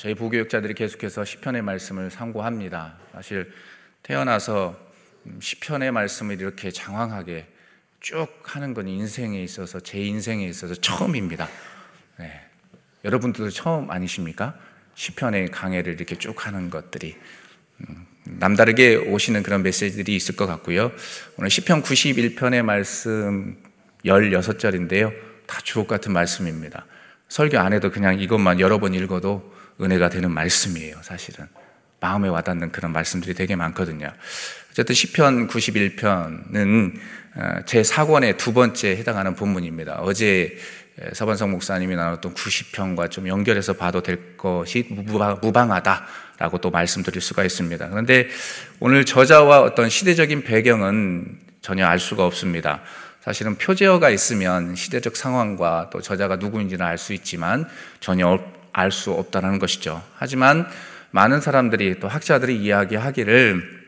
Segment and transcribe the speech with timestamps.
[0.00, 2.96] 저희 부교육자들이 계속해서 시편의 말씀을 상고합니다.
[3.12, 3.52] 사실
[4.02, 4.74] 태어나서
[5.40, 7.46] 시편의 말씀을 이렇게 장황하게
[8.00, 11.46] 쭉 하는 건 인생에 있어서 제 인생에 있어서 처음입니다.
[12.18, 12.40] 네.
[13.04, 14.54] 여러분들도 처음 아니십니까?
[14.94, 17.18] 시편의 강해를 이렇게 쭉 하는 것들이
[17.80, 20.92] 음, 남다르게 오시는 그런 메시지들이 있을 것 같고요.
[21.36, 23.62] 오늘 시편 91편의 말씀
[24.06, 25.12] 16절인데요.
[25.46, 26.86] 다 주옥 같은 말씀입니다.
[27.28, 31.46] 설교 안 해도 그냥 이것만 여러 번 읽어도 은혜가 되는 말씀이에요, 사실은.
[32.00, 34.10] 마음에 와닿는 그런 말씀들이 되게 많거든요.
[34.70, 36.94] 어쨌든 시편 91편은
[37.36, 40.00] 어, 제 4권의 두 번째 해당하는 본문입니다.
[40.00, 40.56] 어제
[41.12, 47.88] 서반성 목사님이 나눴던 90편과 좀 연결해서 봐도 될 것이 무방하다라고 또 말씀드릴 수가 있습니다.
[47.88, 48.28] 그런데
[48.80, 52.82] 오늘 저자와 어떤 시대적인 배경은 전혀 알 수가 없습니다.
[53.22, 57.68] 사실은 표제어가 있으면 시대적 상황과 또 저자가 누구인지는 알 수 있지만
[58.00, 58.38] 전혀
[58.72, 60.02] 알 수 없다는 것이죠.
[60.16, 60.66] 하지만
[61.10, 63.80] 많은 사람들이 또 학자들이 이야기하기를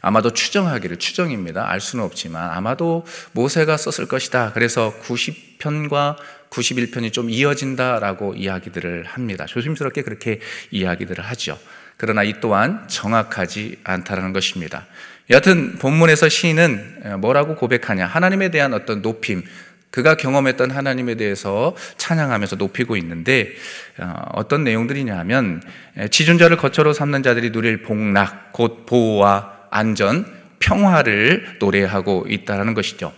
[0.00, 1.68] 아마도 추정하기를 추정입니다.
[1.70, 4.52] 알 수는 없지만 아마도 모세가 썼을 것이다.
[4.54, 6.16] 그래서 90편과
[6.50, 9.46] 91편이 좀 이어진다라고 이야기들을 합니다.
[9.46, 11.58] 조심스럽게 그렇게 이야기들을 하죠.
[11.96, 14.86] 그러나 이 또한 정확하지 않다라는 것입니다.
[15.30, 18.06] 여하튼 본문에서 시인은 뭐라고 고백하냐?
[18.06, 19.42] 하나님에 대한 어떤 높임,
[19.90, 23.52] 그가 경험했던 하나님에 대해서 찬양하면서 높이고 있는데
[23.98, 25.62] 어, 어떤 내용들이냐 하면
[26.10, 30.26] 지존자를 거처로 삼는 자들이 누릴 복락, 곧 보호와 안전,
[30.58, 33.12] 평화를 노래하고 있다는 것이죠.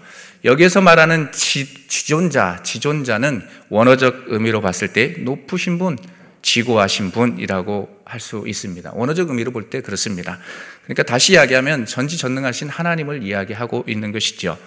[0.45, 5.99] 여기에서 말하는 지, 지존자, 지존자는 원어적 의미로 봤을 때 높으신 분,
[6.43, 8.91] 지고하신 분이라고 할 수 있습니다.
[8.95, 10.39] 원어적 의미로 볼 때 그렇습니다.
[10.85, 14.59] 그러니까 다시 이야기하면 전지전능하신 하나님을 이야기하고 있는 것이죠.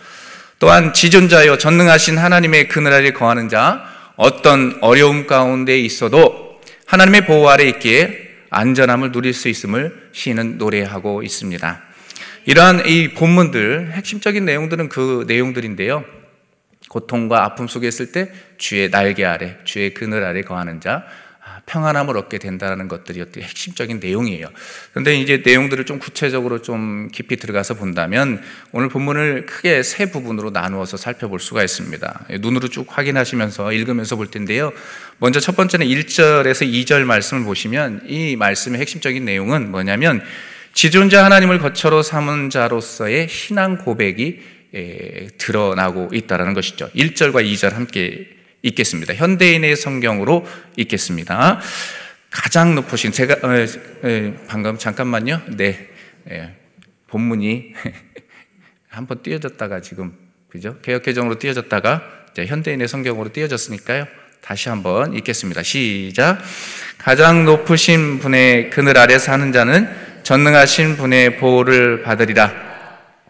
[0.59, 3.83] 또한 지존자여 전능하신 하나님의 그늘 아래 거하는 자
[4.15, 11.81] 어떤 어려움 가운데 있어도 하나님의 보호 아래 있기에 안전함을 누릴 수 있음을 시인은 노래하고 있습니다.
[12.45, 16.05] 이러한 이 본문들 핵심적인 내용들은 그 내용들인데요.
[16.89, 21.03] 고통과 아픔 속에 있을 때 주의 날개 아래, 주의 그늘 아래 거하는 자 아,
[21.65, 24.47] 평안함을 얻게 된다는 것들이 핵심적인 내용이에요.
[24.91, 28.41] 그런데 이제 내용들을 좀 구체적으로 좀 깊이 들어가서 본다면
[28.71, 32.25] 오늘 본문을 크게 세 부분으로 나누어서 살펴볼 수가 있습니다.
[32.41, 34.73] 눈으로 쭉 확인하시면서 읽으면서 볼 텐데요.
[35.19, 40.21] 먼저 첫 번째는 1절에서 2절 말씀을 보시면 이 말씀의 핵심적인 내용은 뭐냐면
[40.73, 44.41] 지존자 하나님을 거처로 삼은 자로서의 신앙 고백이
[45.37, 46.89] 드러나고 있다는 것이죠.
[46.95, 48.27] 1절과 2절 함께
[48.63, 49.13] 읽겠습니다.
[49.13, 50.45] 현대인의 성경으로
[50.77, 51.59] 읽겠습니다.
[52.31, 53.53] 가장 높으신 제가 어,
[54.07, 55.41] 에, 방금 잠깐만요.
[55.55, 55.89] 네,
[56.29, 56.55] 에,
[57.07, 57.73] 본문이
[58.89, 60.13] 한번 띄어졌다가 지금
[60.49, 60.79] 그죠?
[60.81, 62.01] 개혁개정으로 띄어졌다가
[62.35, 64.07] 현대인의 성경으로 띄어졌으니까요.
[64.41, 65.63] 다시 한번 읽겠습니다.
[65.63, 66.39] 시작.
[66.97, 69.89] 가장 높으신 분의 그늘 아래 사는 자는
[70.23, 72.51] 전능하신 분의 보호를 받으리라.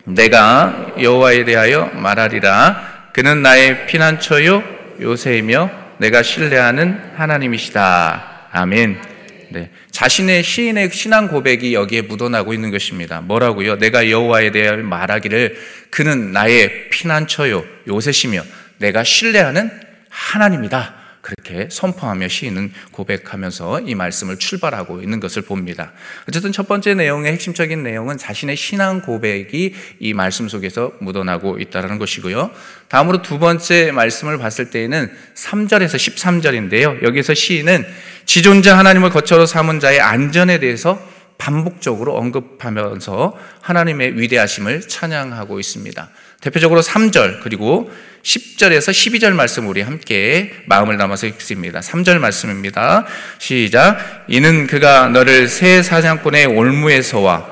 [0.06, 3.12] 내가 여호와에 대하여 말하리라.
[3.14, 8.50] 그는 나의 피난처요 요새이며 내가 신뢰하는 하나님이시다.
[8.52, 9.02] 아멘.
[9.50, 9.70] 네.
[9.92, 13.22] 자신의 시인의 신앙 고백이 여기에 묻어나고 있는 것입니다.
[13.22, 13.78] 뭐라고요?
[13.78, 15.58] 내가 여호와에 대하여 말하기를
[15.92, 18.42] 그는 나의 피난처요 요새시며
[18.80, 19.70] 내가 신뢰하는
[20.10, 21.03] 하나님이다.
[21.24, 25.94] 그렇게 선포하며 시인은 고백하면서 이 말씀을 출발하고 있는 것을 봅니다.
[26.28, 32.52] 어쨌든 첫 번째 내용의 핵심적인 내용은 자신의 신앙 고백이 이 말씀 속에서 묻어나고 있다는 것이고요.
[32.90, 37.02] 다음으로 두 번째 말씀을 봤을 때에는 3절에서 13절인데요.
[37.04, 37.86] 여기서 시인은
[38.26, 41.13] 지존자 하나님을 거처로 삼은 자의 안전에 대해서
[41.44, 46.10] 반복적으로 언급하면서 하나님의 위대하심을 찬양하고 있습니다.
[46.40, 47.92] 대표적으로 3절 그리고
[48.24, 51.82] 10절에서 12절 말씀 우리 함께 마음을 담아서 읽습니다.
[51.82, 53.06] 3절 말씀입니다.
[53.40, 54.24] 시작.
[54.30, 57.46] 이는 그가 너를 새 사냥꾼의 올무에서와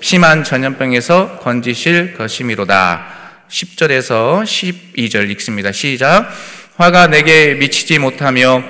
[0.00, 3.06] 심한 전염병에서 건지실 것이미로다.
[3.48, 5.70] 10절에서 12절 읽습니다.
[5.70, 6.28] 시작.
[6.78, 8.64] 화가 내게 미치지 못하며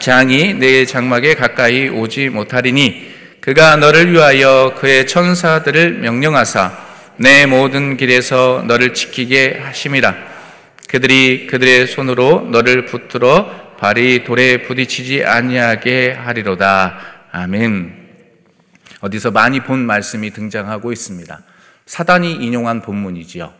[0.00, 3.11] 장이 내 장막에 가까이 오지 못하리니
[3.42, 6.78] 그가 너를 위하여 그의 천사들을 명령하사
[7.16, 10.14] 내 모든 길에서 너를 지키게 하심이라.
[10.86, 17.00] 그들이 그들의 손으로 너를 붙들어 발이 돌에 부딪히지 아니하게 하리로다.
[17.32, 18.10] 아멘.
[19.00, 21.42] 어디서 많이 본 말씀이 등장하고 있습니다.
[21.86, 23.52] 사단이 인용한 본문이지요.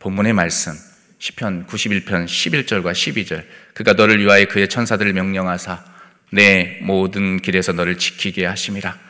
[0.00, 0.74] 본문의 말씀.
[1.18, 3.44] 시편 91편 11절과 12절.
[3.72, 5.82] 그가 너를 위하여 그의 천사들을 명령하사
[6.30, 9.09] 내 모든 길에서 너를 지키게 하심이라.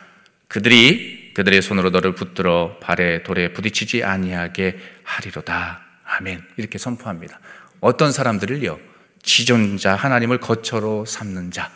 [0.51, 5.81] 그들이 그들의 손으로 너를 붙들어 발에 돌에 부딪히지 아니하게 하리로다.
[6.03, 6.43] 아멘.
[6.57, 7.39] 이렇게 선포합니다.
[7.79, 8.77] 어떤 사람들을요?
[9.23, 11.71] 지존자 하나님을 거처로 삼는 자.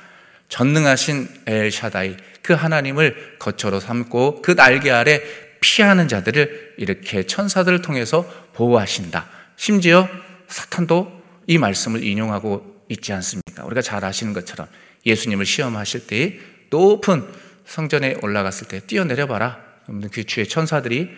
[0.50, 5.22] 전능하신 엘샤다이 그 하나님을 거처로 삼고 그 날개 아래
[5.62, 9.26] 피하는 자들을 이렇게 천사들을 통해서 보호하신다.
[9.56, 10.10] 심지어
[10.50, 13.64] 사탄도 이 말씀을 인용하고 있지 않습니까?
[13.64, 14.68] 우리가 잘 아시는 것처럼
[15.06, 16.40] 예수님을 시험하실 때
[16.72, 17.26] 높은
[17.66, 19.60] 성전에 올라갔을 때 뛰어내려 봐라.
[20.12, 21.10] 그 주의 천사들이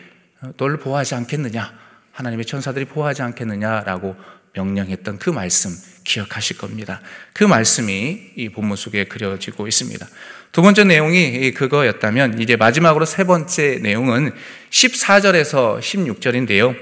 [0.57, 1.73] 너를 보호하지 않겠느냐?
[2.11, 4.15] 하나님의 천사들이 보호하지 않겠느냐라고
[4.53, 5.71] 명령했던 그 말씀
[6.03, 7.01] 기억하실 겁니다.
[7.33, 10.07] 그 말씀이 이 본문 속에 그려지고 있습니다.
[10.51, 14.33] 두 번째 내용이 그거였다면 이제 마지막으로 세 번째 내용은
[14.71, 16.75] 14절에서 16절인데요.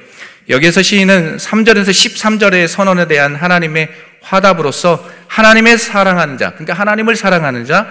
[0.47, 3.89] 여기에서 시인은 3절에서 13절의 선언에 대한 하나님의
[4.21, 7.89] 화답으로서 하나님의 사랑하는 자, 그러니까 하나님을 사랑하는 자,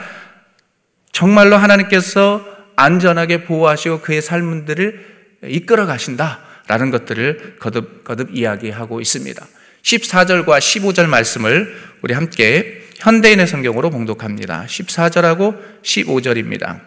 [1.15, 2.45] 정말로 하나님께서
[2.75, 5.15] 안전하게 보호하시고 그의 삶들을
[5.45, 9.47] 이끌어 가신다라는 것들을 거듭 거듭 이야기하고 있습니다.
[9.83, 11.73] 14절과 15절 말씀을
[12.03, 14.65] 우리 함께 현대인의 성경으로 봉독합니다.
[14.67, 16.81] 14절하고 15절입니다.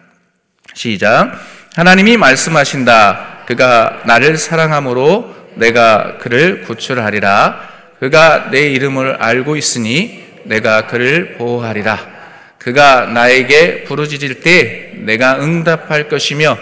[0.74, 1.32] 시작.
[1.74, 3.44] 하나님이 말씀하신다.
[3.46, 7.66] 그가 나를 사랑함으로 내가 그를 구출하리라.
[7.98, 12.17] 그가 내 이름을 알고 있으니 내가 그를 보호하리라.
[12.58, 16.58] 그가 나에게 부르짖을 때 내가 응답할 것이며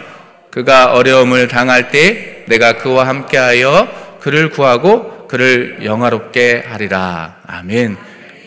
[0.51, 7.41] 그가 어려움을 당할 때 내가 그와 함께하여 그를 구하고 그를 영화롭게 하리라.
[7.47, 7.97] 아멘.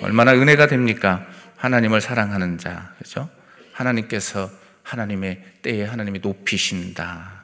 [0.01, 1.25] 얼마나 은혜가 됩니까?
[1.57, 3.29] 하나님을 사랑하는 자, 그죠?
[3.73, 4.49] 하나님께서
[4.83, 7.43] 하나님의 때에 하나님이 높이신다.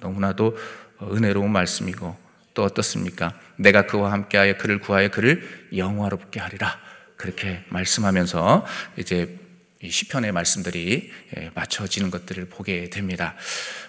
[0.00, 0.56] 너무나도
[1.02, 2.16] 은혜로운 말씀이고
[2.54, 3.34] 또 어떻습니까?
[3.56, 5.42] 내가 그와 함께하여 그를 구하여 그를
[5.76, 6.78] 영화롭게 하리라.
[7.22, 8.66] 그렇게 말씀하면서
[8.96, 9.38] 이제
[9.88, 13.34] 시편의 말씀들이 예, 맞춰지는 것들을 보게 됩니다.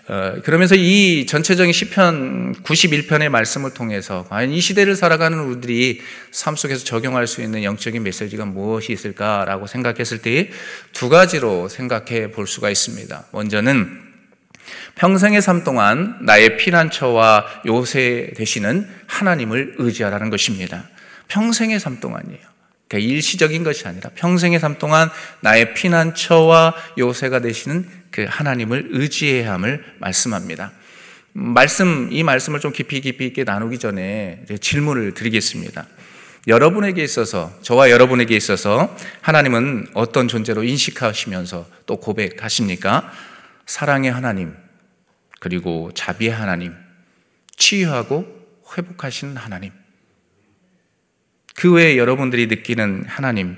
[0.07, 6.01] 어, 그러면서 이 전체적인 시편 91편의 말씀을 통해서 과연 이 시대를 살아가는 우리들이
[6.31, 10.49] 삶 속에서 적용할 수 있는 영적인 메시지가 무엇이 있을까라고 생각했을 때
[10.93, 13.25] 두 가지로 생각해 볼 수가 있습니다.
[13.31, 14.13] 먼저는
[14.95, 20.87] 평생의 삶 동안 나의 피난처와 요새 되시는 하나님을 의지하라는 것입니다.
[21.27, 22.52] 평생의 삶 동안이에요.
[22.87, 25.09] 그러니까 일시적인 것이 아니라 평생의 삶 동안
[25.41, 30.71] 나의 피난처와 요새가 되시는 그 하나님을 의지해야 함을 말씀합니다.
[31.33, 35.87] 말씀, 이 말씀을 좀 깊이 깊이 있게 나누기 전에 질문을 드리겠습니다.
[36.45, 43.11] 여러분에게 있어서, 저와 여러분에게 있어서 하나님은 어떤 존재로 인식하시면서 또 고백하십니까?
[43.65, 44.53] 사랑의 하나님,
[45.39, 46.75] 그리고 자비의 하나님,
[47.55, 48.27] 치유하고
[48.77, 49.71] 회복하시는 하나님.
[51.53, 53.57] 그 외에 여러분들이 느끼는 하나님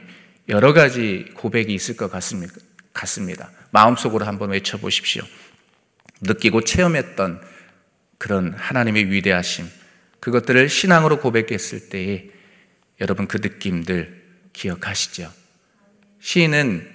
[0.50, 3.52] 여러 가지 고백이 있을 것 같습니다.
[3.72, 5.24] 마음속으로 한번 외쳐보십시오.
[6.22, 7.42] 느끼고 체험했던
[8.18, 9.68] 그런 하나님의 위대하심,
[10.20, 12.30] 그것들을 신앙으로 고백했을 때에
[13.02, 15.32] 여러분 그 느낌들 기억하시죠?
[16.22, 16.90] 시인은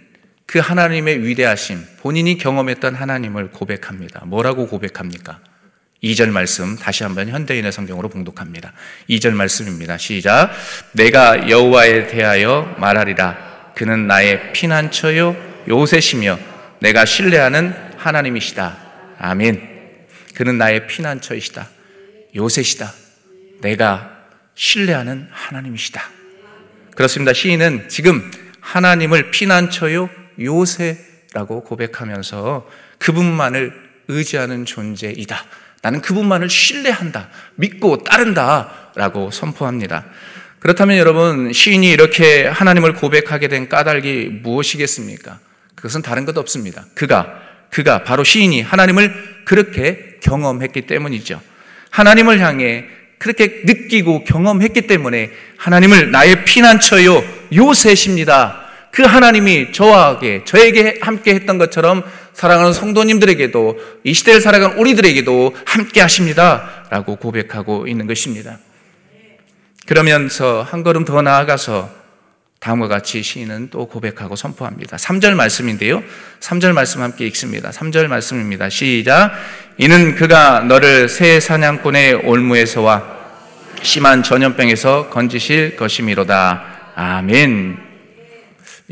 [0.47, 4.25] 그 하나님의 위대하심, 본인이 경험했던 하나님을 고백합니다.
[4.25, 5.41] 뭐라고 고백합니까?
[6.02, 8.73] 2절 말씀 다시 한번 현대인의 성경으로 봉독합니다.
[9.08, 9.99] 2절 말씀입니다.
[9.99, 10.50] 시작.
[10.93, 13.73] 내가 여호와에 대하여 말하리라.
[13.75, 15.37] 그는 나의 피난처요
[15.69, 16.38] 요새시며
[16.81, 18.79] 내가 신뢰하는 하나님이시다.
[19.19, 20.06] 아멘.
[20.35, 21.69] 그는 나의 피난처이시다.
[22.35, 22.93] 요새시다.
[23.61, 24.11] 내가
[24.55, 26.02] 신뢰하는 하나님이시다.
[26.97, 27.32] 그렇습니다.
[27.32, 28.31] 시인은 지금
[28.61, 30.08] 하나님을 피난처요
[30.38, 32.69] 요새라고 고백하면서
[32.99, 35.45] 그분만을 의지하는 존재이다.
[35.82, 37.28] 나는 그분만을 신뢰한다.
[37.56, 38.90] 믿고 따른다.
[38.96, 40.04] 라고 선포합니다.
[40.58, 45.38] 그렇다면 여러분, 시인이 이렇게 하나님을 고백하게 된 까닭이 무엇이겠습니까?
[45.75, 46.84] 그것은 다른 것 없습니다.
[46.94, 47.32] 그가,
[47.70, 51.40] 그가 바로 시인이 하나님을 그렇게 경험했기 때문이죠.
[51.90, 52.84] 하나님을 향해
[53.18, 57.22] 그렇게 느끼고 경험했기 때문에 하나님을 나의 피난처요,
[57.54, 58.66] 요새십니다.
[58.90, 62.02] 그 하나님이 저와게, 저에게 함께 했던 것처럼
[62.34, 66.87] 사랑하는 성도님들에게도 이 시대를 살아가는 우리들에게도 함께 하십니다.
[66.90, 68.58] 라고 고백하고 있는 것입니다.
[69.87, 72.00] 그러면서 한 걸음 더 나아가서
[72.60, 74.99] 다음과 같이 시인은 또 고백하고 선포합니다.
[74.99, 76.02] 3절 말씀인데요.
[76.40, 77.70] 3절 말씀 함께 읽습니다.
[77.70, 78.68] 3절 말씀입니다.
[78.68, 79.32] 시작.
[79.78, 83.18] 이는 그가 너를 새 사냥꾼의 올무에서와
[83.82, 86.92] 심한 전염병에서 건지실 것이미로다.
[86.94, 87.89] 아멘.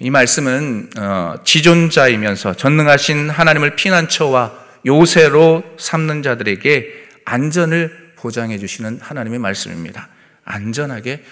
[0.01, 10.09] 이 말씀은 어, 지존자이면서 전능하신 하나님을 피난처와 요새로 삼는 자들에게 안전을 보장해 주시는 하나님의 말씀입니다.
[10.45, 11.25] 안전하게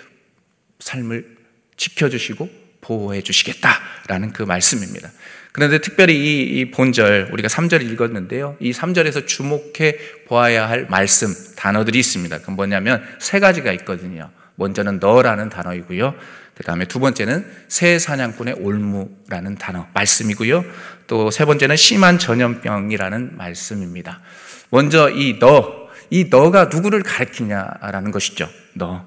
[0.80, 1.36] 삶을
[1.76, 5.10] 지켜주시고 보호해 주시겠다라는 그 말씀입니다.
[5.52, 8.56] 그런데 특별히 이, 이 본절, 우리가 3절 읽었는데요.
[8.60, 9.96] 이 3절에서 주목해
[10.26, 12.40] 보아야 할 말씀, 단어들이 있습니다.
[12.40, 14.30] 그 뭐냐면 세 가지가 있거든요.
[14.56, 16.14] 먼저는 너라는 단어이고요.
[16.56, 20.64] 그 다음에 두 번째는 새 사냥꾼의 올무라는 단어, 말씀이고요.
[21.06, 24.20] 또 세 번째는 심한 전염병이라는 말씀입니다.
[24.70, 28.48] 먼저 이 너, 이 너가 누구를 가리키냐라는 것이죠.
[28.72, 29.04] 너.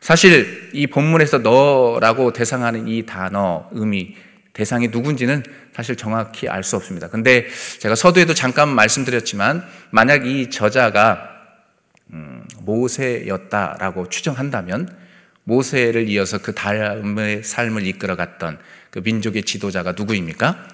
[0.00, 4.16] 사실 이 본문에서 너라고 대상하는 이 단어, 의미,
[4.54, 5.42] 대상이 누군지는
[5.74, 7.08] 사실 정확히 알 수 없습니다.
[7.08, 7.46] 근데
[7.78, 11.28] 제가 서두에도 잠깐 말씀드렸지만 만약 이 저자가
[12.12, 15.05] 음, 모세였다라고 추정한다면
[15.46, 18.58] 모세를 이어서 그 다음의 삶을 이끌어갔던
[18.90, 20.68] 그 민족의 지도자가 누구입니까?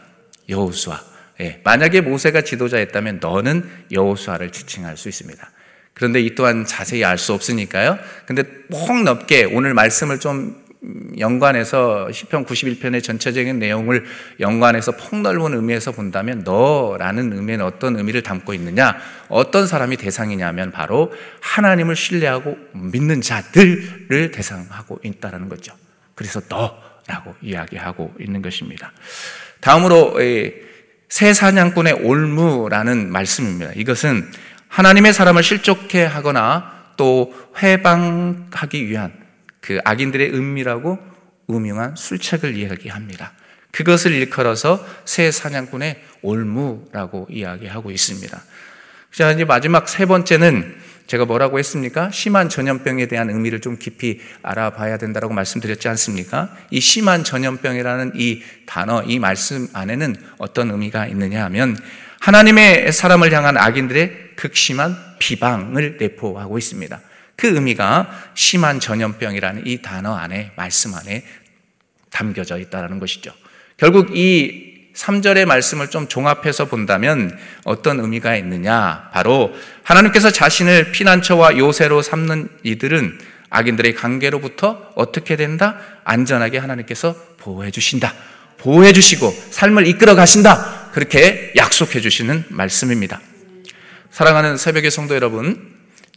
[0.49, 0.99] 여호수아.
[1.41, 5.50] 예, 만약에 모세가 지도자였다면 너는 여호수아를 지칭할 수 있습니다.
[5.95, 7.99] 그런데 이 또한 자세히 알 수 없으니까요.
[8.26, 10.62] 근데 폭 넓게 오늘 말씀을 좀
[11.19, 14.05] 연관해서 시편 91편의 전체적인 내용을
[14.41, 18.97] 연관해서 폭넓은 의미에서 본다면 너라는 의미는 어떤 의미를 담고 있느냐?
[19.29, 25.73] 어떤 사람이 대상이냐면 바로 하나님을 신뢰하고 믿는 자들을 대상하고 있다는 거죠.
[26.17, 28.93] 그래서 너라고 이야기하고 있는 것입니다.
[29.61, 30.17] 다음으로
[31.09, 33.71] 새 사냥꾼의 올무라는 말씀입니다.
[33.77, 34.29] 이것은
[34.67, 39.22] 하나님의 사람을 실족해 하거나 또 회방하기 위한
[39.62, 40.99] 그 악인들의 은밀하고
[41.49, 43.33] 음흉한 술책을 이야기합니다.
[43.71, 48.42] 그것을 일컬어서 새 사냥꾼의 올무라고 이야기하고 있습니다.
[49.12, 50.76] 자, 이제 마지막 세 번째는
[51.07, 52.11] 제가 뭐라고 했습니까?
[52.11, 56.54] 심한 전염병에 대한 의미를 좀 깊이 알아봐야 된다고 말씀드렸지 않습니까?
[56.71, 61.76] 이 심한 전염병이라는 이 단어, 이 말씀 안에는 어떤 의미가 있느냐 하면
[62.21, 67.00] 하나님의 사람을 향한 악인들의 극심한 비방을 내포하고 있습니다.
[67.37, 71.25] 그 의미가 심한 전염병이라는 이 단어 안에, 말씀 안에
[72.11, 73.33] 담겨져 있다는 것이죠.
[73.77, 79.09] 결국 이 3절의 말씀을 좀 종합해서 본다면 어떤 의미가 있느냐?
[79.12, 83.19] 바로 하나님께서 자신을 피난처와 요새로 삼는 이들은
[83.51, 85.79] 악인들의 관계로부터 어떻게 된다?
[86.05, 88.15] 안전하게 하나님께서 보호해 주신다.
[88.59, 90.91] 보호해 주시고 삶을 이끌어 가신다.
[90.93, 93.21] 그렇게 약속해 주시는 말씀입니다.
[94.11, 95.72] 사랑하는 새벽의 성도 여러분,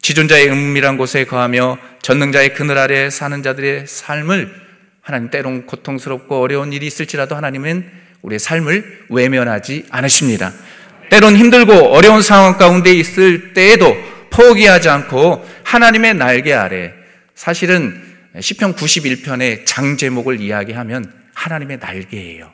[0.05, 4.53] 지존자의 은밀한 곳에 거하며 전능자의 그늘 아래 사는 자들의 삶을
[5.01, 7.89] 하나님 때론 고통스럽고 어려운 일이 있을지라도 하나님은
[8.21, 10.53] 우리의 삶을 외면하지 않으십니다.
[11.09, 13.97] 때론 힘들고 어려운 상황 가운데 있을 때에도
[14.29, 16.93] 포기하지 않고 하나님의 날개 아래
[17.33, 17.99] 사실은
[18.39, 22.53] 시편 91편의 장 제목을 이야기하면 하나님의 날개예요.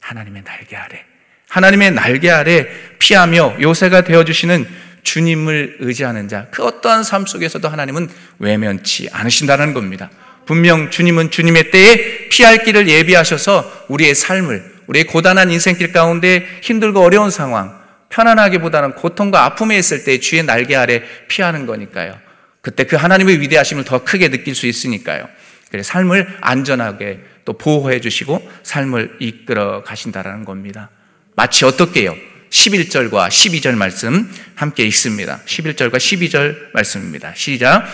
[0.00, 1.04] 하나님의 날개 아래.
[1.50, 2.66] 하나님의 날개 아래
[2.98, 8.08] 피하며 요새가 되어 주시는 주님을 의지하는 자, 그 어떠한 삶 속에서도 하나님은
[8.40, 10.10] 외면치 않으신다는 겁니다.
[10.46, 17.30] 분명 주님은 주님의 때에 피할 길을 예비하셔서 우리의 삶을, 우리의 고단한 인생길 가운데 힘들고 어려운
[17.30, 22.18] 상황, 편안하기보다는 고통과 아픔에 있을 때 주의 날개 아래 피하는 거니까요.
[22.60, 25.28] 그때 그 하나님의 위대하심을 더 크게 느낄 수 있으니까요.
[25.70, 30.90] 그래 삶을 안전하게 또 보호해 주시고 삶을 이끌어 가신다라는 겁니다.
[31.36, 32.16] 마치 어떻게요?
[32.50, 35.40] 11절과 12절 말씀 함께 읽습니다.
[35.46, 37.32] 11절과 12절 말씀입니다.
[37.34, 37.84] 시작.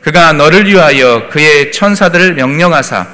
[0.00, 3.06] 그가 너를 위하여 그의 천사들을 명령하사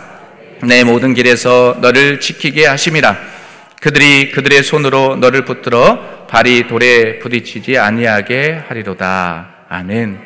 [0.63, 3.37] 내 모든 길에서 너를 지키게 하심이라.
[3.81, 9.67] 그들이 그들의 손으로 너를 붙들어 발이 돌에 부딪히지 아니하게 하리로다.
[9.69, 10.19] 아멘.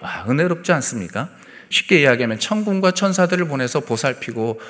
[0.00, 1.28] 와, 은혜롭지 않습니까?
[1.70, 4.60] 쉽게 이야기하면 천군과 천사들을 보내서 보살피고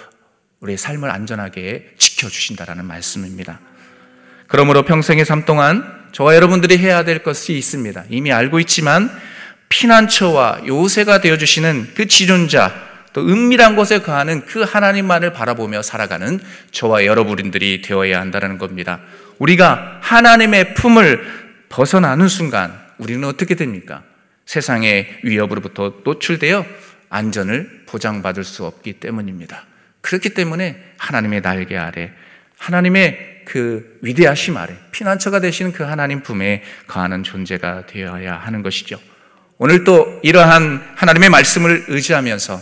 [0.61, 3.61] 우리의 삶을 안전하게 지켜주신다라는 말씀입니다.
[4.50, 8.07] 그러므로 평생의 삶 동안 저와 여러분들이 해야 될 것이 있습니다.
[8.11, 9.09] 이미 알고 있지만
[9.69, 12.75] 피난처와 요새가 되어주시는 그 지존자,
[13.12, 16.40] 또 은밀한 곳에 거하는 그 하나님만을 바라보며 살아가는
[16.73, 18.99] 저와 여러분들이 되어야 한다는 겁니다.
[19.38, 21.25] 우리가 하나님의 품을
[21.69, 24.02] 벗어나는 순간 우리는 어떻게 됩니까?
[24.47, 26.66] 세상의 위협으로부터 노출되어
[27.09, 29.64] 안전을 보장받을 수 없기 때문입니다.
[30.00, 32.11] 그렇기 때문에 하나님의 날개 아래
[32.59, 39.00] 하나님의 그 위대하심 아래 피난처가 되시는 그 하나님 품에 거하는 존재가 되어야 하는 것이죠.
[39.59, 42.61] 오늘 또 이러한 하나님의 말씀을 의지하면서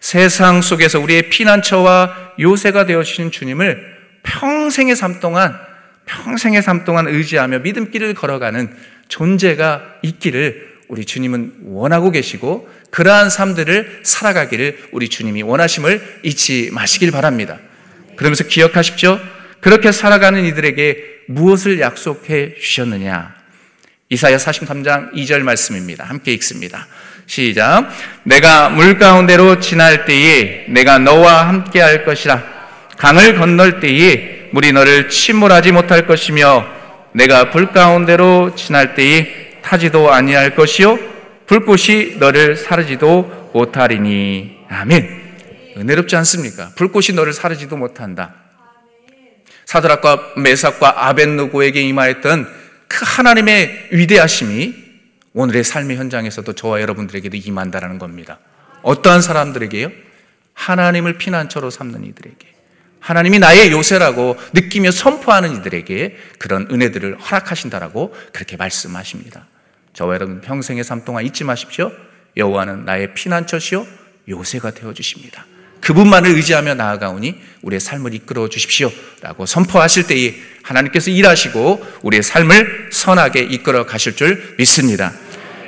[0.00, 5.58] 세상 속에서 우리의 피난처와 요새가 되어주신 주님을 평생의 삶 동안
[6.04, 8.76] 평생의 삶 동안 의지하며 믿음길을 걸어가는
[9.08, 17.58] 존재가 있기를 우리 주님은 원하고 계시고 그러한 삶들을 살아가기를 우리 주님이 원하심을 잊지 마시길 바랍니다.
[18.16, 19.37] 그러면서 기억하십시오.
[19.60, 23.34] 그렇게 살아가는 이들에게 무엇을 약속해 주셨느냐?
[24.10, 26.04] 이사야 43장 2절 말씀입니다.
[26.04, 26.86] 함께 읽습니다.
[27.26, 27.88] 시작.
[28.22, 32.42] 내가 물 가운데로 지날 때에 내가 너와 함께 할 것이라.
[32.96, 36.66] 강을 건널 때에 물이 너를 침몰하지 못할 것이며
[37.12, 40.98] 내가 불 가운데로 지날 때에 타지도 아니할 것이요
[41.46, 45.18] 불꽃이 너를 사르지도 못하리니 아멘.
[45.76, 46.70] 은혜롭지 않습니까?
[46.76, 48.34] 불꽃이 너를 사르지도 못한다.
[49.68, 52.48] 사드락과 메삭과 아벤누고에게 임하였던
[52.88, 54.74] 그 하나님의 위대하심이
[55.34, 58.38] 오늘의 삶의 현장에서도 저와 여러분들에게도 임한다라는 겁니다.
[58.80, 59.90] 어떠한 사람들에게요?
[60.54, 62.48] 하나님을 피난처로 삼는 이들에게.
[63.00, 69.48] 하나님이 나의 요새라고 느끼며 선포하는 이들에게 그런 은혜들을 허락하신다라고 그렇게 말씀하십니다.
[69.92, 71.92] 저와 여러분 평생의 삶 동안 잊지 마십시오.
[72.38, 73.86] 여호와는 나의 피난처시요
[74.30, 75.44] 요새가 되어 주십니다.
[75.80, 78.90] 그분만을 의지하며 나아가오니 우리의 삶을 이끌어 주십시오
[79.22, 85.12] 라고 선포하실 때에 하나님께서 일하시고 우리의 삶을 선하게 이끌어 가실 줄 믿습니다.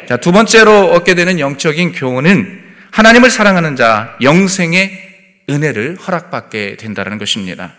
[0.09, 5.11] 자, 두 번째로 얻게 되는 영적인 교훈은 하나님을 사랑하는 자 영생의
[5.49, 7.75] 은혜를 허락받게 된다는 것입니다.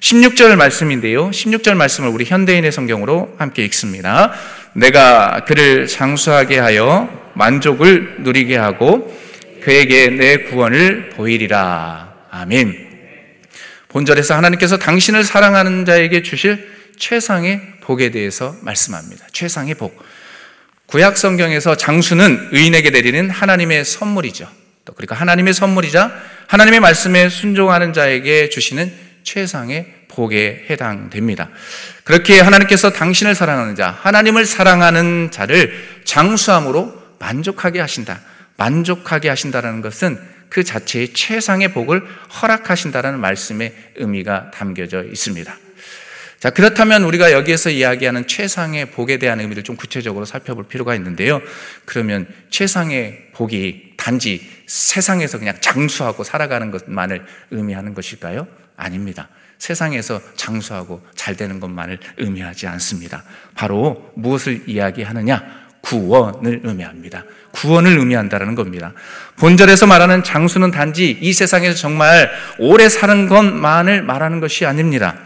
[0.00, 1.30] 16절 말씀인데요.
[1.30, 4.32] 16절 말씀을 우리 현대인의 성경으로 함께 읽습니다.
[4.72, 9.16] 내가 그를 장수하게 하여 만족을 누리게 하고
[9.62, 12.12] 그에게 내 구원을 보이리라.
[12.30, 12.90] 아멘.
[13.88, 19.26] 본절에서 하나님께서 당신을 사랑하는 자에게 주실 최상의 복에 대해서 말씀합니다.
[19.32, 20.02] 최상의 복.
[20.86, 24.48] 구약 성경에서 장수는 의인에게 내리는 하나님의 선물이죠.
[24.84, 26.12] 또 그러니까 하나님의 선물이자
[26.48, 28.92] 하나님의 말씀에 순종하는 자에게 주시는
[29.22, 31.48] 최상의 복에 해당됩니다.
[32.04, 35.72] 그렇게 하나님께서 당신을 사랑하는 자, 하나님을 사랑하는 자를
[36.04, 38.20] 장수함으로 만족하게 하신다.
[38.62, 42.06] 만족하게 하신다는 것은 그 자체의 최상의 복을
[42.40, 45.56] 허락하신다는 말씀의 의미가 담겨져 있습니다.
[46.38, 51.40] 자, 그렇다면 우리가 여기에서 이야기하는 최상의 복에 대한 의미를 좀 구체적으로 살펴볼 필요가 있는데요.
[51.84, 58.46] 그러면 최상의 복이 단지 세상에서 그냥 장수하고 살아가는 것만을 의미하는 것일까요?
[58.76, 59.28] 아닙니다.
[59.58, 63.22] 세상에서 장수하고 잘 되는 것만을 의미하지 않습니다.
[63.54, 65.61] 바로 무엇을 이야기하느냐?
[65.82, 67.24] 구원을 의미합니다.
[67.52, 68.92] 구원을 의미한다는 겁니다.
[69.36, 75.18] 본절에서 말하는 장수는 단지 이 세상에서 정말 오래 사는 것만을 말하는 것이 아닙니다.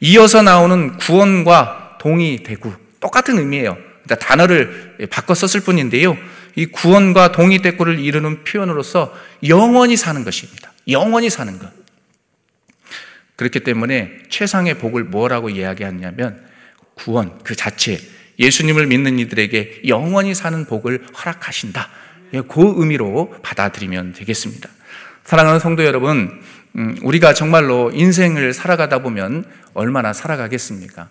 [0.00, 3.76] 이어서 나오는 구원과 동의대구 똑같은 의미예요.
[4.04, 6.16] 그러니까 단어를 바꿔 썼을 뿐인데요.
[6.56, 9.14] 이 구원과 동의대구를 이루는 표현으로서
[9.46, 10.72] 영원히 사는 것입니다.
[10.88, 11.70] 영원히 사는 것.
[13.36, 16.44] 그렇기 때문에 최상의 복을 뭐라고 이야기하냐면
[16.94, 17.98] 구원 그 자체
[18.40, 21.88] 예수님을 믿는 이들에게 영원히 사는 복을 허락하신다.
[22.48, 24.68] 그 의미로 받아들이면 되겠습니다.
[25.24, 26.40] 사랑하는 성도 여러분,
[26.76, 31.08] 음, 우리가 정말로 인생을 살아가다 보면 얼마나 살아가겠습니까?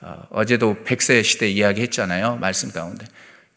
[0.00, 2.36] 어, 제도 100세 시대 이야기 했잖아요.
[2.40, 3.06] 말씀 가운데.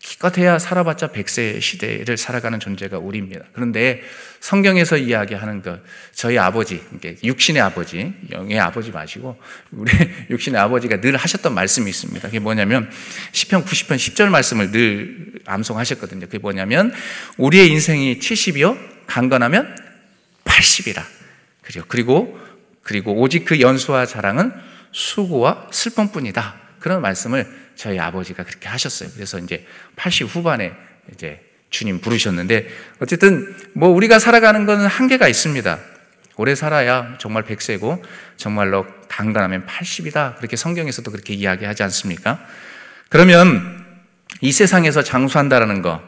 [0.06, 3.44] 기껏해야 살아봤자 100세 시대를 살아가는 존재가 우리입니다.
[3.54, 4.04] 그런데
[4.40, 5.82] 성경에서 이야기하는 것,
[6.14, 6.80] 저희 아버지,
[7.24, 9.36] 육신의 아버지, 영의 아버지 마시고,
[9.72, 9.92] 우리
[10.30, 12.28] 육신의 아버지가 늘 하셨던 말씀이 있습니다.
[12.28, 12.88] 그게 뭐냐면,
[13.32, 16.28] 10편 90편 10절 말씀을 늘 암송하셨거든요.
[16.28, 16.94] 그게 뭐냐면,
[17.38, 19.76] 우리의 인생이 70이요, 강건하면
[20.44, 21.04] 80이라.
[21.88, 22.40] 그리고,
[22.84, 24.54] 그리고, 오직 그 연수와 자랑은
[24.92, 26.62] 수고와 슬픔뿐이다.
[26.80, 29.10] 그런 말씀을 저희 아버지가 그렇게 하셨어요.
[29.14, 30.74] 그래서 이제 80 후반에
[31.14, 32.68] 이제 주님 부르셨는데
[33.00, 35.80] 어쨌든 뭐 우리가 살아가는 것은 한계가 있습니다.
[36.38, 38.02] 오래 살아야 정말 100세고
[38.38, 40.38] 정말로 강단하면 80이다.
[40.38, 42.46] 그렇게 성경에서도 그렇게 이야기하지 않습니까?
[43.10, 43.86] 그러면
[44.42, 46.02] 이 세상에서 장수한다라는 거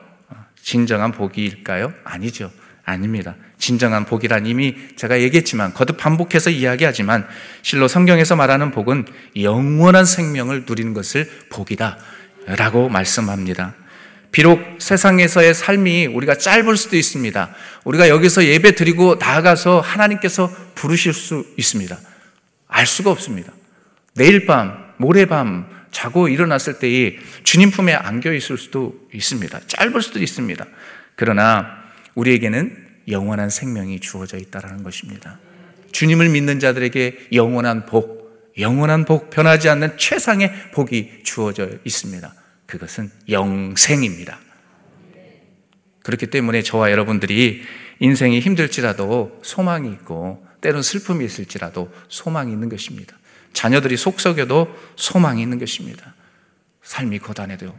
[0.62, 1.94] 진정한 복일까요?
[2.04, 2.52] 아니죠.
[2.88, 3.36] 아닙니다.
[3.58, 7.28] 진정한 복이란 이미 제가 얘기했지만 거듭 반복해서 이야기하지만
[7.62, 9.06] 실로 성경에서 말하는 복은
[9.42, 11.98] 영원한 생명을 누리는 것을 복이다
[12.46, 13.76] 라고 말씀합니다.
[14.32, 17.54] 비록 세상에서의 삶이 우리가 짧을 수도 있습니다.
[17.84, 21.98] 우리가 여기서 예배 드리고 나아가서 하나님께서 부르실 수 있습니다.
[22.70, 23.52] 알 수가 없습니다.
[24.16, 29.60] 내일 밤, 모레 밤 자고 일어났을 때에 주님 품에 안겨 있을 수도 있습니다.
[29.68, 30.66] 짧을 수도 있습니다.
[31.16, 31.87] 그러나
[32.18, 35.40] 우리에게는 영원한 생명이 주어져 있다는 것입니다.
[35.92, 42.34] 주님을 믿는 자들에게 영원한 복, 영원한 복, 변하지 않는 최상의 복이 주어져 있습니다.
[42.66, 44.40] 그것은 영생입니다.
[46.04, 47.62] 그렇기 때문에 저와 여러분들이
[48.00, 53.16] 인생이 힘들지라도 소망이 있고 때론 슬픔이 있을지라도 소망이 있는 것입니다.
[53.54, 56.16] 자녀들이 속썩여도 소망이 있는 것입니다.
[56.82, 57.78] 삶이 고단해도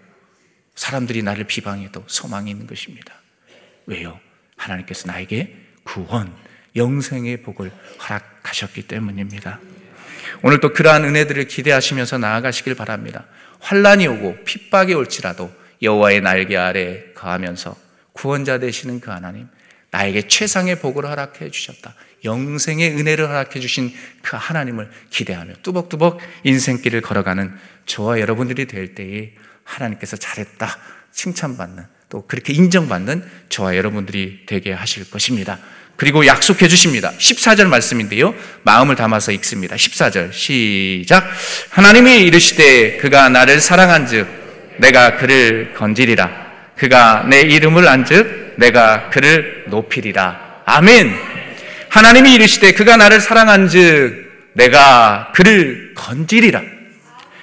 [0.74, 3.14] 사람들이 나를 비방해도 소망이 있는 것입니다.
[3.86, 4.20] 왜요?
[4.58, 6.34] 하나님께서 나에게 구원,
[6.76, 7.70] 영생의 복을
[8.06, 9.58] 허락하셨기 때문입니다.
[10.42, 13.24] 오늘 또 그러한 은혜들을 기대하시면서 나아가시길 바랍니다.
[13.60, 15.50] 환란이 오고 핍박이 올지라도
[15.82, 17.76] 여호와의 날개 아래 거하면서
[18.12, 19.48] 구원자 되시는 그 하나님,
[19.90, 21.94] 나에게 최상의 복을 허락해 주셨다.
[22.24, 23.92] 영생의 은혜를 허락해 주신
[24.22, 30.68] 그 하나님을 기대하며 뚜벅뚜벅 인생길을 걸어가는 저와 여러분들이 될 때에 하나님께서 잘했다
[31.12, 35.58] 칭찬받는 또 그렇게 인정받는 저와 여러분들이 되게 하실 것입니다.
[35.96, 37.12] 그리고 약속해 주십니다.
[37.18, 38.34] 14절 말씀인데요.
[38.62, 39.76] 마음을 담아서 읽습니다.
[39.76, 41.28] 14절 시작.
[41.70, 46.30] 하나님이 이르시되 그가 나를 사랑한즉 내가 그를 건지리라.
[46.76, 50.62] 그가 내 이름을 안즉 내가 그를 높이리라.
[50.64, 51.14] 아멘.
[51.88, 56.62] 하나님이 이르시되 그가 나를 사랑한즉 내가 그를 건지리라.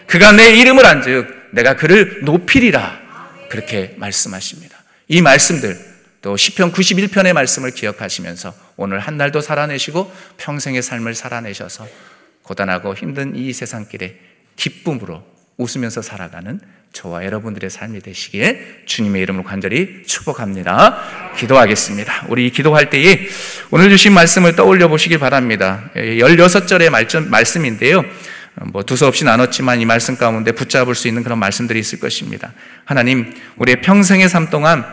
[0.08, 3.05] 그가 내 이름을 안즉 내가 그를 높이리라.
[3.50, 4.78] 그렇게 말씀하십니다.
[5.08, 5.78] 이 말씀들
[6.22, 11.88] 또 시편 91편의 말씀을 기억하시면서 오늘 한 날도 살아내시고 평생의 삶을 살아내셔서
[12.42, 14.20] 고단하고 힘든 이 세상길에
[14.56, 15.24] 기쁨으로
[15.58, 16.60] 웃으면서 살아가는
[16.94, 21.34] 저와 여러분들의 삶이 되시기에 주님의 이름으로 간절히 축복합니다.
[21.38, 22.26] 기도하겠습니다.
[22.30, 23.28] 우리 기도할 때에
[23.70, 25.92] 오늘 주신 말씀을 떠올려 보시길 바랍니다.
[25.96, 26.90] 16절의
[27.30, 28.04] 말씀인데요.
[28.64, 32.54] 뭐 두서없이 나눴지만 이 말씀 가운데 붙잡을 수 있는 그런 말씀들이 있을 것입니다.
[32.86, 34.86] 하나님, 우리의 평생의 삶 동안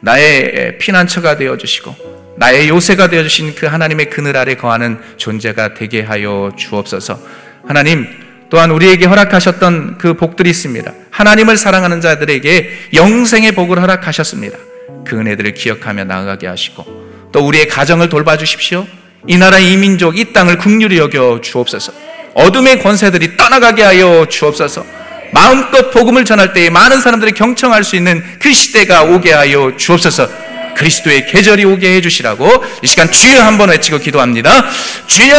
[0.00, 6.02] 나의 피난처가 되어 주시고 나의 요새가 되어 주신 그 하나님의 그늘 아래 거하는 존재가 되게
[6.02, 7.20] 하여 주옵소서.
[7.66, 8.06] 하나님,
[8.50, 10.92] 또한 우리에게 허락하셨던 그 복들이 있습니다.
[11.10, 14.58] 하나님을 사랑하는 자들에게 영생의 복을 허락하셨습니다.
[15.06, 18.86] 그 은혜들을 기억하며 나아가게 하시고 또 우리의 가정을 돌봐 주십시오.
[19.26, 22.09] 이 나라 이 민족 이 땅을 국률이 여겨 주옵소서.
[22.40, 24.84] 어둠의 권세들이 떠나가게 하여 주옵소서.
[25.32, 30.28] 마음껏 복음을 전할 때에 많은 사람들이 경청할 수 있는 그 시대가 오게 하여 주옵소서.
[30.74, 34.64] 그리스도의 계절이 오게 해주시라고 이 시간 주여 한번 외치고 기도합니다.
[35.06, 35.36] 주여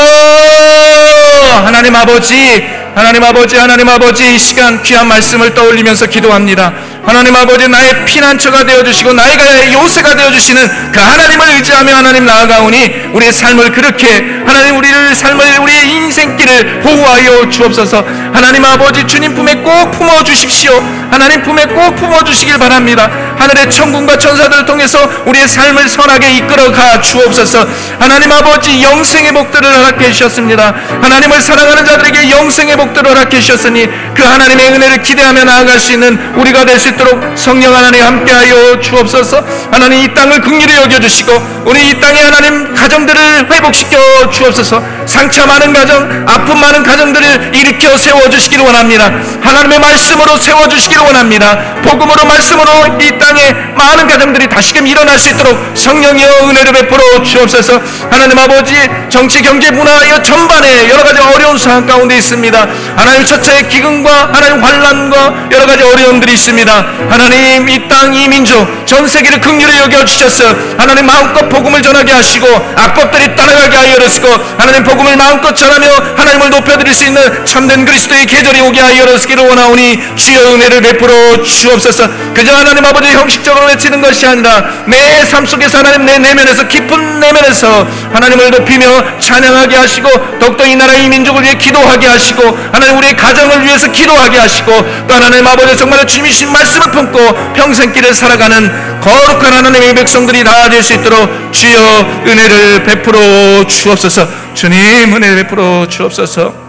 [1.66, 6.74] 하나님 아버지 하나님 아버지 하나님 아버지 이 시간 귀한 말씀을 떠올리면서 기도합니다.
[7.06, 13.72] 하나님 아버지 나의 피난처가 되어주시고 나의 요새가 되어주시는 그 하나님을 의지하며 하나님 나아가오니 우리의 삶을
[13.72, 20.74] 그렇게 하나님 우리를 삶을 우리의 인생길을 보호하여 주옵소서 하나님 아버지 주님 품에 꼭 품어주십시오
[21.12, 23.10] 하나님 품에 꼭 품어주시길 바랍니다.
[23.38, 27.68] 하늘의 천군과 천사들을 통해서 우리의 삶을 선하게 이끌어가 주옵소서.
[28.00, 30.74] 하나님 아버지 영생의 복들을 허락해 주셨습니다.
[31.02, 36.66] 하나님을 사랑하는 자들에게 영생의 복들을 허락해 주셨으니 그 하나님의 은혜를 기대하며 나아갈 수 있는 우리가
[36.66, 39.44] 될 수 있도록 성령 하나님 함께하여 주옵소서.
[39.72, 41.32] 하나님 이 땅을 긍휼히 여겨 주시고
[41.66, 43.98] 우리 이 땅에 하나님 가정들을 회복시켜
[44.32, 44.82] 주옵소서.
[45.06, 49.12] 상처 많은 가정 아픔 많은 가정들을 일으켜 세워 주시기를 원합니다.
[49.42, 51.58] 하나님의 말씀으로 세워 주시기를 원합니다.
[51.82, 57.82] 복음으로 말씀으로 이 땅에 많은 가정들이 다시금 일어날 수 있도록 성령이여 은혜를 베풀어 주옵소서.
[58.10, 58.76] 하나님 아버지
[59.10, 62.68] 정치 경제 문화 전반에 여러 가지 어려운 상황 가운데 있습니다.
[62.96, 66.86] 하나님 첫째 기근과 하나님 환란과 여러 가지 어려움들이 있습니다.
[67.10, 70.44] 하나님 이 땅 이 민족 전 세계를 극률히 여겨 주셨어
[70.78, 75.88] 하나님 마음껏 복음을 전하게 하시고 악법들이 따라가게 하여 주시고 하나님 복음을 마음껏 전하며
[76.18, 82.08] 하나님을 높여드릴 수 있는 참된 그리스도의 계절이 오게 하여 주시기를 원하오니 주여 은혜를 베풀어 주옵소서.
[82.34, 87.88] 그저 하나님 아버지 형식적으로 외치는 것이 아니라 내 삶 속에서 하나님 내 내면에서 깊은 내면에서
[88.12, 93.64] 하나님을 높이며 찬양하게 하시고 더욱더 이 나라 이 민족을 위해 기도하게 하시고 하나님 우리의 가정을
[93.64, 94.72] 위해서 기도하게 하시고
[95.08, 100.94] 또 하나님 아버지 정말 주님이신 말씀을 품고 평생길을 살아가는 거룩한 하나님의 백성들이 다 될 수
[100.94, 104.28] 있도록 주여 은혜를 베풀어 주옵소서.
[104.54, 106.61] 주님 은혜를 베풀어 주옵소서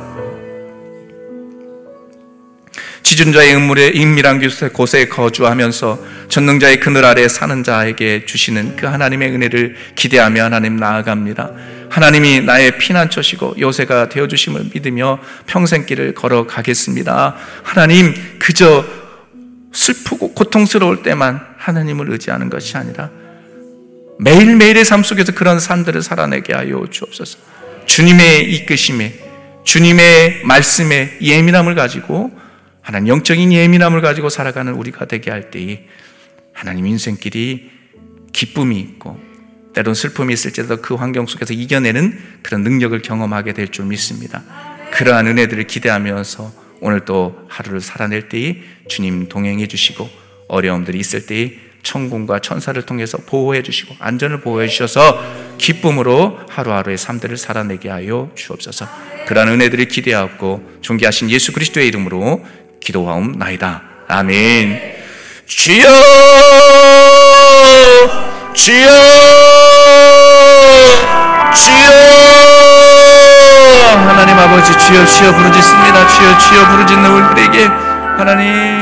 [3.03, 4.41] 지존자의 음물에 인밀한
[4.73, 11.51] 곳에 거주하면서 전능자의 그늘 아래 사는 자에게 주시는 그 하나님의 은혜를 기대하며 하나님 나아갑니다.
[11.91, 17.37] 하나님이 나의 피난처시고 요새가 되어 주심을 믿으며 평생길을 걸어가겠습니다.
[17.63, 18.85] 하나님 그저
[19.73, 23.11] 슬프고 고통스러울 때만 하나님을 의지하는 것이 아니라
[24.21, 27.39] 매일매일의 삶 속에서 그런 삶들을 살아내게 하여 주옵소서.
[27.87, 29.15] 주님의 이끄심에
[29.65, 32.31] 주님의 말씀에 예민함을 가지고
[32.83, 35.87] 하나님 영적인 예민함을 가지고 살아가는 우리가 되게 할 때에
[36.53, 37.71] 하나님 인생길이
[38.33, 39.19] 기쁨이 있고
[39.73, 44.43] 때론 슬픔이 있을지라도 그 환경 속에서 이겨내는 그런 능력을 경험하게 될 줄 믿습니다.
[44.91, 50.09] 그러한 은혜들을 기대하면서 오늘 또 하루를 살아낼 때에 주님 동행해 주시고
[50.49, 55.21] 어려움들이 있을 때에 천군과 천사를 통해서 보호해 주시고 안전을 보호해 주셔서
[55.59, 58.87] 기쁨으로 하루하루의 삶들을 살아내게 하여 주옵소서.
[59.27, 62.45] 그러한 은혜들을 기대하고 존귀하신 예수 그리스도의 이름으로
[62.85, 63.83] 기도하옵나이다.
[64.09, 64.81] 아멘.
[65.47, 65.87] 주여,
[68.55, 68.91] 주여,
[71.55, 71.93] 주여.
[74.09, 76.09] 하나님 아버지 주여 주여 부르짖습니다.
[76.09, 77.67] 주여 주여 부르짖는 우리들에게
[78.19, 78.82] 하나님